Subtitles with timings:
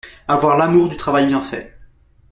[0.27, 1.77] avoir l'amour du travail bien fait